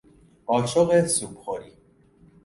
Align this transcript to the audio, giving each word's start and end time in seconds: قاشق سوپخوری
قاشق 0.45 1.05
سوپخوری 1.07 1.71